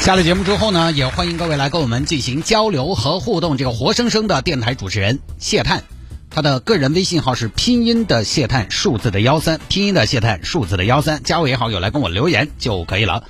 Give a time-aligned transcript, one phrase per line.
[0.00, 3.58] 下了节目之后呢，也欢迎各位来跟我们进行交流和互动。
[3.58, 5.82] 这个活生生的电台主持人谢探，
[6.30, 13.24] 他的个人微信号是拼音的谢探，数字的幺三，拼音的谢探，数字的幺三，加我也好友来跟我留言就可以了。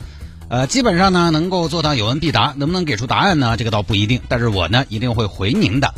[0.49, 3.57] 呃，基本上呢能够做到有问必答，能不能给出答案呢？
[3.57, 5.93] 这个倒不一定，但是我呢一定会回您的。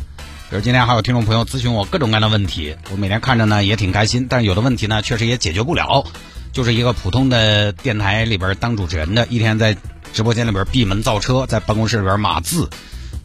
[0.49, 6.07] 比如今天还有听众朋友咨询我各种各样的问题，我每天看着呢也挺开心，但是有的问题呢确实也解决不了。
[6.53, 9.77] 就是一个普通的电台里边当主持人的，一天在
[10.13, 12.69] 直播间里边闭门造车，在办公室里边码字，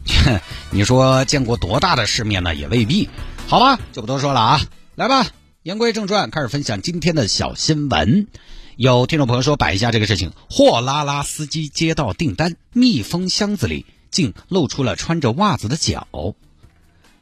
[0.70, 2.54] 你说见过多大的世面呢？
[2.54, 3.08] 也未必。
[3.48, 4.60] 好吧，就不多说了啊，
[4.94, 5.26] 来吧，
[5.62, 8.28] 言归正传，开始分享今天的小新闻。
[8.76, 16.06] 有听众朋友说摆一下这个事情：货拉拉司机接到订单，密封箱子里竟露出了穿着袜子的脚。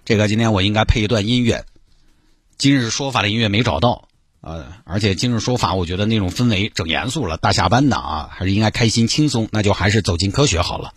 [0.04, 1.64] 这个今天我应该配一段音乐，
[2.58, 4.08] 今日说法的音乐没找到。
[4.46, 10.92] 呃，而且今日说法，我觉得那种氛围整严肃了，大下班的啊，还是应该开心轻松，那就还是走进科学好了。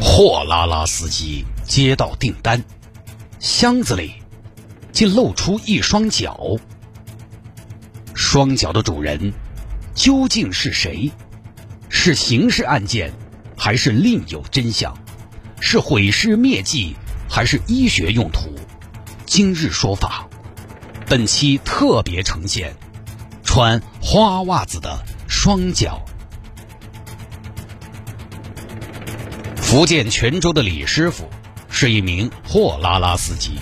[0.00, 2.64] 货拉拉司机接到订单，
[3.38, 4.14] 箱子里
[4.92, 6.56] 竟露出一双脚，
[8.14, 9.34] 双脚的主人
[9.94, 11.12] 究竟是谁？
[11.90, 13.12] 是刑事案件？
[13.56, 14.96] 还是另有真相，
[15.60, 16.94] 是毁尸灭迹，
[17.28, 18.54] 还是医学用途？
[19.24, 20.28] 今日说法，
[21.06, 22.76] 本期特别呈现
[23.42, 26.04] 穿花袜子的双脚。
[29.56, 31.28] 福建泉州的李师傅
[31.68, 33.58] 是一名货拉拉司机。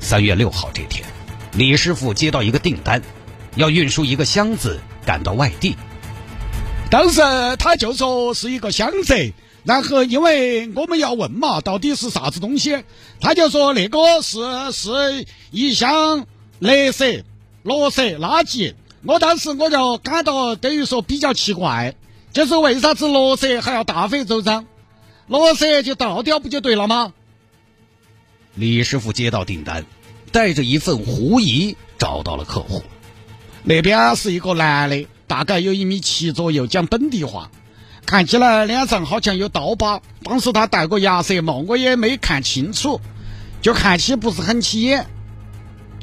[0.00, 1.06] 三月六号这天，
[1.52, 3.02] 李师傅接到一个订单，
[3.56, 5.76] 要运输一个箱子赶到外地。
[6.92, 7.22] 当时
[7.58, 9.32] 他就说是一个箱子，
[9.64, 12.84] 然后因为我们要问嘛，到底是啥子东西，
[13.18, 14.38] 他就说那个是
[14.72, 16.26] 是一箱
[16.60, 17.22] 垃圾、
[17.64, 18.74] 垃圾垃圾。
[19.06, 21.94] 我当时我就感到等于说比较奇怪，
[22.34, 24.66] 就是为啥子垃圾还要大费周章？
[25.30, 27.14] 垃圾就倒掉不就对了吗？
[28.54, 29.86] 李师傅接到订单，
[30.30, 32.82] 带着一份狐疑找到了客户，
[33.62, 35.06] 那边是一个男的。
[35.32, 37.50] 大概有一米七左右，讲本地话，
[38.04, 40.02] 看起来脸上好像有刀疤。
[40.22, 43.00] 当时他戴个鸭舌帽，我也没看清楚，
[43.62, 45.06] 就看起不是很起眼。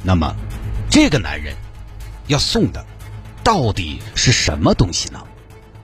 [0.02, 0.36] 那么，
[0.90, 1.54] 这个男人
[2.26, 2.84] 要送的
[3.44, 5.20] 到底是什么东西呢？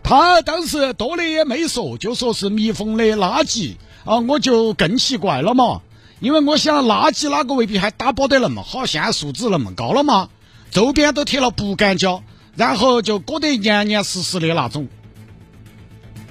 [0.02, 5.82] 他当时多的也没说，就说是密封的垃圾啊，我就更奇怪了嘛，
[6.20, 10.30] 因为我想垃圾哪个未必还打包得那么好，现在素质那么高了嘛，
[10.72, 12.24] 周边都贴了不干胶。
[12.56, 14.88] 然后就裹得严严实实的那种。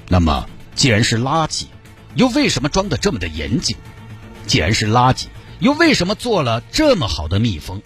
[0.09, 1.67] 那么，既然是垃圾，
[2.15, 3.77] 又为什么装的这么的严谨？
[4.47, 5.27] 既然是垃圾，
[5.61, 7.83] 又为什么做了这么好的密封？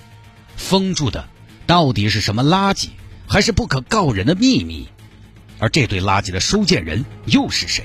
[0.56, 1.28] 封住的
[1.66, 2.88] 到底是什么垃圾？
[3.28, 4.88] 还是不可告人的秘密？
[5.59, 7.84] 而这堆垃圾的收件人又是谁？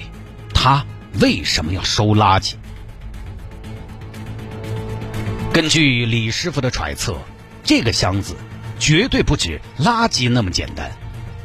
[0.54, 0.86] 他
[1.20, 2.54] 为什么要收垃圾？
[5.52, 7.18] 根据李师傅的揣测，
[7.64, 8.36] 这个箱子。
[8.84, 10.92] 绝对不止垃圾那么简单，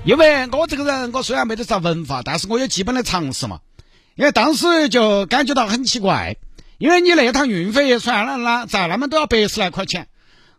[0.04, 3.60] 因为我这个人，我虽然没得啥文化，但是我有基本的常识嘛。
[4.16, 6.36] 因为当时就感觉到很奇怪，
[6.78, 10.08] 因为你那趟运费算了那再那么都要百十来块钱。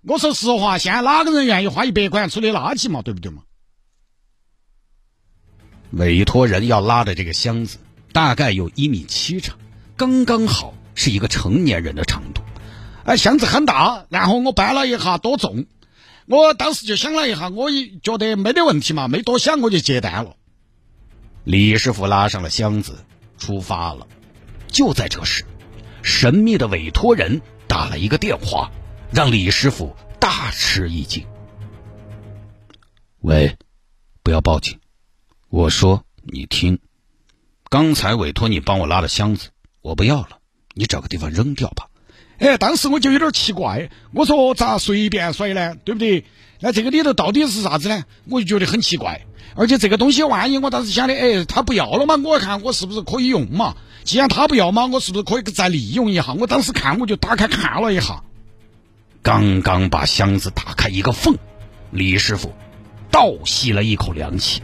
[0.04, 3.02] 我说实话，现在哪个人愿意花一百块钱处理垃圾嘛？
[3.02, 3.42] 对不对嘛？
[5.92, 7.80] 委托人要拉的这个箱子
[8.14, 9.58] 大概有一米七长，
[9.98, 12.42] 刚刚好是一个成年人的长度。
[13.04, 15.66] 哎，箱子很大，然后我搬了一下多重。
[16.30, 20.36] 我当时就想了一下，我也觉得没得问题嘛，没多想我就接单了。
[21.44, 23.04] 李师傅拉上了箱子，
[23.40, 24.08] 出发了。
[24.68, 25.44] 就在这时，
[26.04, 28.70] 神秘的委托人打了一个电话，
[29.12, 31.26] 让李师傅大吃一惊。
[33.22, 33.58] 喂，
[34.22, 34.80] 不要报警，
[35.50, 36.78] 我说你听，
[37.70, 39.50] 刚才委托你帮我拉的箱子，
[39.82, 40.38] 我不要了，
[40.76, 41.90] 你找个地方扔掉吧。
[42.40, 45.76] 哎，当时我就有点奇怪，我说咋随便甩呢？
[45.84, 46.26] 对不对？
[46.62, 48.04] 那这个里头到底是啥子呢？
[48.30, 49.22] 我就觉得很奇怪。
[49.56, 52.16] 而且这个东西，万一我当时想的，哎，他不要了嘛？
[52.24, 53.76] 我看我是不是可以用嘛？
[54.04, 56.34] 既然他不要嘛，我是不是可以再利用一下？
[56.34, 58.24] 我当时看，我就打开看了一下，
[59.22, 61.36] 刚刚把箱子打开一个缝，
[61.92, 62.54] 李师傅，
[63.12, 64.62] 倒吸了一口凉气。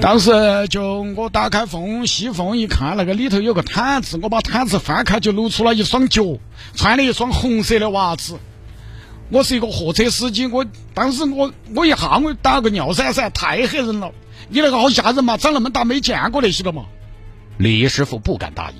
[0.00, 0.30] 当时
[0.68, 6.38] 就我打开缝隙缝一看，那个里头有个毯子，我把毯子翻开，就露出了一双脚，
[6.74, 8.38] 穿了一双红色的袜子。
[9.28, 10.64] 我是一个货车司机，我
[10.94, 14.10] 当时我我一下我打个尿噻噻，太吓人了！
[14.48, 16.86] 你那个好吓人嘛，长那么大没见过那些了嘛。
[17.58, 18.76] 李师傅不敢大意，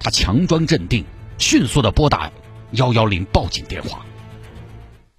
[0.00, 1.04] 他强装镇定，
[1.38, 2.32] 迅速的拨打
[2.72, 4.04] 幺幺零报警电话。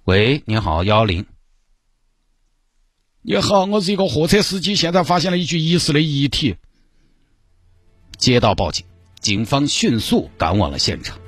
[0.04, 1.24] 喂，你好，幺幺零。
[3.26, 6.56] 你好，我是一个货车司机，现在发现了一具疑似的遗体。
[8.18, 8.84] 接到报警，
[9.18, 11.18] 警方迅速赶往了现场。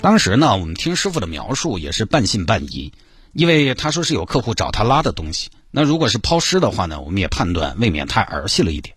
[0.00, 2.92] 当时呢，我们听师傅的描述也是半信半疑，
[3.32, 5.50] 因为他说是有客户找他拉的东西。
[5.70, 8.96] 那如果是抛尸的话呢，我们也判断未免太儿戏了一点。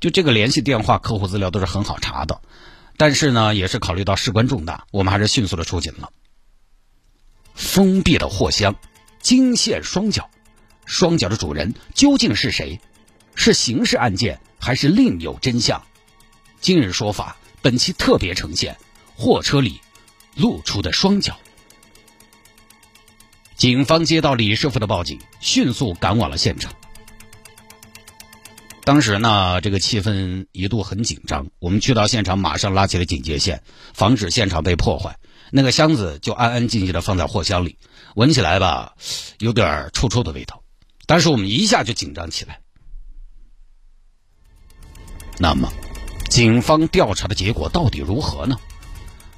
[0.00, 2.40] 就这个联系电话、客户资料都是很好查的，
[2.96, 6.08] 但是呢，也是考虑到事关重大，我们还是迅速的出警了。
[7.52, 8.76] 封闭的货箱，
[9.20, 10.30] 惊现双脚。
[10.86, 12.80] 双脚的主人究竟是谁？
[13.34, 15.82] 是刑事案件还是另有真相？
[16.60, 18.76] 今日说法本期特别呈现
[19.16, 19.80] 货车里
[20.34, 21.38] 露出的双脚。
[23.56, 26.72] 警方接到李师傅的报警，迅速赶往了现场。
[28.84, 31.46] 当时呢，这个气氛一度很紧张。
[31.58, 33.62] 我们去到现场，马上拉起了警戒线，
[33.94, 35.16] 防止现场被破坏。
[35.50, 37.78] 那个箱子就安安静静的放在货箱里，
[38.16, 38.94] 闻起来吧，
[39.38, 40.63] 有点臭臭的味道。
[41.06, 42.60] 但是我们一下就紧张起来。
[45.38, 45.72] 那么，
[46.30, 48.56] 警方调查的结果到底如何呢？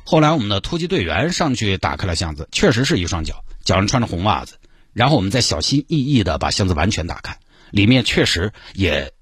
[0.04, 4.58] 后来我们的突击队员上去打开了箱子，确实是一双脚，脚上穿着红袜子。
[4.92, 7.38] 然后我们再小心翼翼的把箱子完全打开，
[7.70, 9.12] 里面确实也，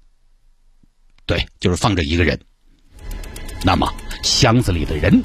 [1.25, 2.39] 对，就是放着一个人。
[3.63, 5.23] 那么，箱子里的人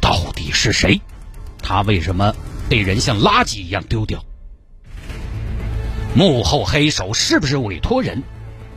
[0.00, 1.00] 到底是谁？
[1.62, 2.34] 他为什么
[2.68, 4.24] 被人像垃圾一样丢掉？
[6.14, 8.22] 幕后黑手是不是委托人？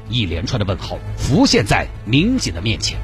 [0.10, 3.00] 一连串的问号浮现在民警的面前。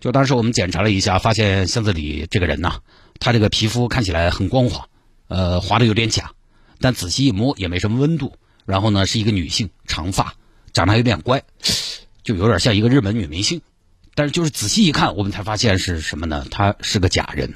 [0.00, 2.80] 就当时我们检查了一下，发现箱子里这个人呐，
[3.20, 4.88] 他这个皮肤看起来很光滑，
[5.28, 6.32] 呃，滑的有点假，
[6.80, 8.36] 但仔细一摸也没什么温度。
[8.64, 10.34] 然后呢，是一个女性，长发，
[10.72, 11.42] 长得还有点乖，
[12.22, 13.60] 就有点像一个日本女明星。
[14.14, 16.46] 但是就是仔细一看，我们才发现是什么呢？
[16.50, 17.52] 她是个假人，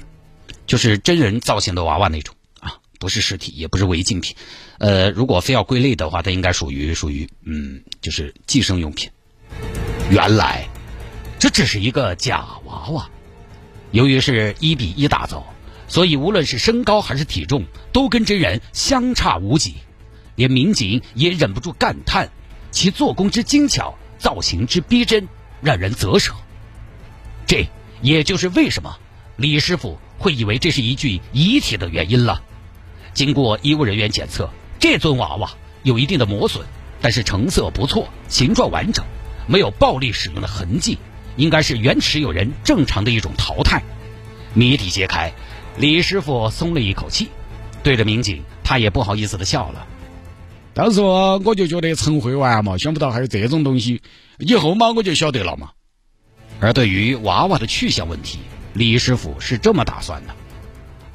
[0.67, 2.35] 就是真人造型的娃娃那种。
[2.99, 4.35] 不是尸体，也不是违禁品，
[4.77, 9.09] 呃，如果非要归类的话，它应该属于属于嗯，就是寄生用品。
[10.11, 10.67] 原来
[11.39, 13.09] 这只是一个假娃娃，
[13.91, 15.45] 由于是一比一打造，
[15.87, 17.63] 所以无论是身高还是体重，
[17.93, 19.75] 都跟真人相差无几，
[20.35, 22.29] 连民警也忍不住感叹
[22.69, 25.25] 其做工之精巧，造型之逼真，
[25.61, 26.33] 让人啧舌。
[27.47, 27.65] 这
[28.01, 28.99] 也就是为什么
[29.37, 32.43] 李师傅会以为这是一具遗体的原因了。
[33.13, 35.51] 经过医务人员检测，这尊娃娃
[35.83, 36.65] 有一定的磨损，
[37.01, 39.05] 但是成色不错，形状完整，
[39.47, 40.97] 没有暴力使用的痕迹，
[41.35, 43.83] 应该是原持有人正常的一种淘汰。
[44.53, 45.33] 谜底揭开，
[45.77, 47.29] 李师傅松了一口气，
[47.83, 49.85] 对着民警，他也不好意思的笑了。
[50.73, 54.01] 当时我就觉得陈会玩嘛，想不到还有这种东西，
[54.37, 55.71] 以后嘛我就晓得了嘛。
[56.61, 58.39] 而对于娃娃的去向问题，
[58.73, 60.35] 李师傅是这么打算的。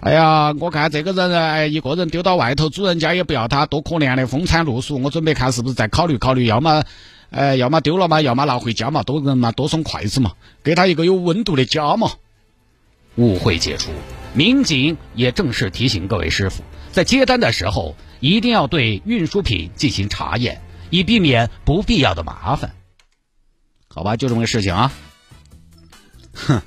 [0.04, 5.00] 哎呀，我看这个人哎，一个人丢到外头，主人家也不要他，多可怜的，风餐露宿。
[5.00, 6.84] 我准备看是不是再考虑考虑，要么，
[7.30, 12.10] 呃， 要么丢了嘛，要么拿回家嘛，多人嘛，多双筷子嘛，给他一个有温度的家嘛。
[13.14, 13.92] 误会解除，
[14.34, 16.62] 民警也正式提醒各位师傅，
[16.92, 22.74] 在接单的时候一定要对运输品进行查验，以避免不必要的麻烦。
[23.88, 24.92] 好吧，就这么个事情啊。
[26.34, 26.60] 哼。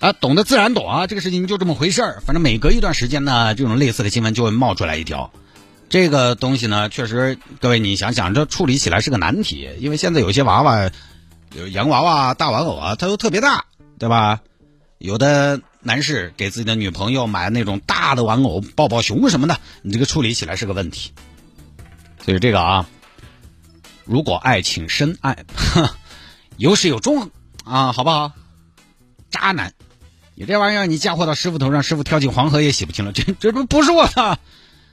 [0.00, 2.22] 啊，懂得自然懂啊，这个事情就这么回事儿。
[2.24, 5.32] 反正每隔一段时间呢，这种类似的新闻就会冒出来一条。
[5.88, 9.68] 这个东西呢，确实，各位你想想，这处理起来是个难题。
[9.80, 10.90] 因为现在有些娃娃，
[11.56, 13.64] 有洋娃娃、大玩偶啊，它都特别大，
[13.98, 14.40] 对吧？
[14.98, 21.10] 有的男士给自己的女朋友买那种大的玩偶，抱抱熊什么的，你这个处理起来是个问题。
[22.24, 22.88] 所以这个啊，
[24.04, 25.44] 如果爱请深爱，
[26.56, 27.30] 有始有终
[27.64, 28.30] 啊，好不好？
[29.30, 29.72] 渣男。
[30.40, 33.10] 你这玩意儿，你嫁祸到师傅头上，师傅跳进黄河也洗不清了。
[33.10, 34.38] 这这不不是我的，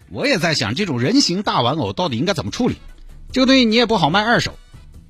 [0.09, 2.77] 我也在想，这种人形大玩偶到底应该怎么处理？
[3.31, 4.57] 这个东西你也不好卖二手，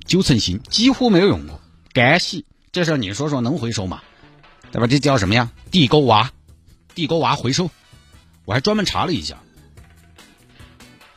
[0.04, 1.58] 九成新，几乎没有用过，
[1.94, 4.02] 干洗，这事你说说能回收吗？
[4.72, 4.86] 对吧？
[4.86, 5.50] 这叫什么呀？
[5.70, 6.30] 地沟娃，
[6.94, 7.70] 地沟娃回收。
[8.44, 9.38] 我还专门查了一下，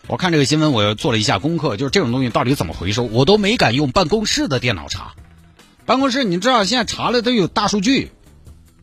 [0.07, 5.13] 我看这个新闻，我又做了一下功课，就是这种东西到底怎么回收，我都没敢用办公室的电脑查。
[5.85, 8.13] 办公室你知道现在查了都有大数据。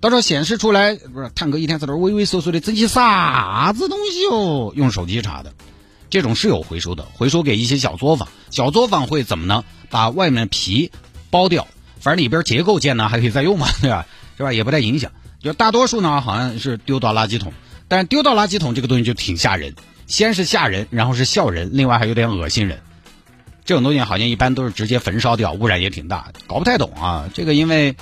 [0.07, 4.73] 到时候显示出来，不是探哥一天在这畏畏缩缩的整些啥子东西哦？
[4.77, 5.53] 用手机查的，
[6.11, 8.29] 这种是有回收的，回收给一些小作坊。
[8.51, 9.65] 小作坊会怎么呢？
[9.91, 10.93] 把外面皮
[11.29, 11.67] 剥掉，
[11.99, 14.07] 反正里边结构件呢还可以再用嘛，对吧？
[14.37, 14.53] 是吧？
[14.53, 15.11] 也不太影响。
[15.41, 17.53] 就大多数呢，好像是丢到垃圾桶，
[17.89, 19.75] 但是丢到垃圾桶这个东西就挺吓人，
[20.07, 22.79] 先是吓人，然后是笑人，另外还有点恶心人。
[23.65, 27.29] 这种东西好像一般都是直接焚烧掉，污染也挺大，搞不太懂啊。
[27.35, 27.97] 这个因为。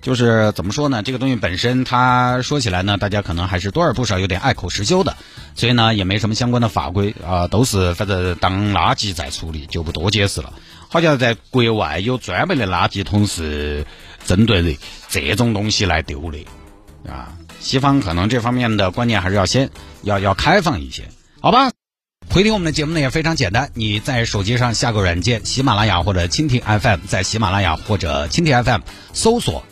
[0.00, 1.02] 就是怎么说呢？
[1.02, 5.16] 这个东西本身，它说起来呢，大家可能还是多而不少有点爱口实修的，
[5.54, 10.52] 所以呢，也没什么相关的法规啊，都是反正当垃圾在处理，就不多解释了。
[10.88, 13.84] 好像在国外有专门的垃圾桶是
[14.24, 14.78] 针对的
[15.08, 16.46] 这种东西来丢的
[17.06, 17.34] 啊。
[17.60, 19.68] 西方可能这方面的观念还是要先
[20.02, 21.08] 要要开放一些，
[21.40, 21.72] 好吧？
[22.30, 29.64] 回听我们的节目呢也非常简单，你在手机上下个软件，喜马拉雅或者蜻蜓 FM，在喜马拉雅或者蜻蜓 FM 搜索。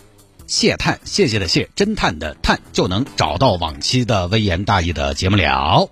[0.46, 5.88] 谢探，谢谢的谢，侦探的探，就能找到往期的微言大义的节目了。